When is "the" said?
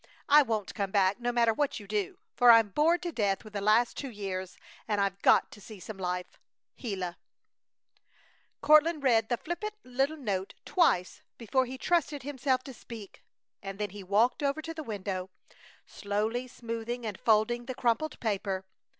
3.53-3.61, 9.29-9.37, 14.73-14.81, 17.67-17.75